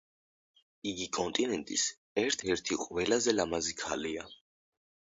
[0.91, 1.85] იგი კონტინენტის
[2.23, 4.31] ერთ-ერთი ყველაზე ლამაზი ქალაქია.